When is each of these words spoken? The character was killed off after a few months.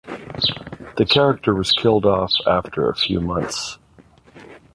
The 0.97 1.05
character 1.07 1.53
was 1.53 1.71
killed 1.71 2.07
off 2.07 2.33
after 2.47 2.89
a 2.89 2.95
few 2.95 3.19
months. 3.21 3.77